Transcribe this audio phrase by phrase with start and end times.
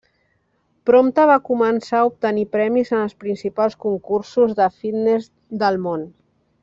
[0.89, 5.29] Prompte va començar a obtenir premis en els principals concursos de fitness
[5.67, 6.09] del món.